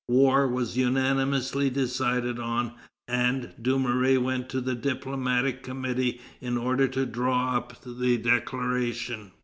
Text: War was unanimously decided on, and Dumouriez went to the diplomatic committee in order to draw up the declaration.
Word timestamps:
War 0.07 0.47
was 0.47 0.77
unanimously 0.77 1.69
decided 1.69 2.39
on, 2.39 2.73
and 3.07 3.53
Dumouriez 3.61 4.17
went 4.17 4.49
to 4.49 4.59
the 4.59 4.73
diplomatic 4.73 5.61
committee 5.61 6.19
in 6.39 6.57
order 6.57 6.87
to 6.87 7.05
draw 7.05 7.55
up 7.55 7.79
the 7.85 8.17
declaration. 8.17 9.31